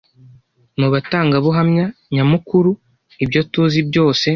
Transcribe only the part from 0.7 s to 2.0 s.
Mu batangabuhamya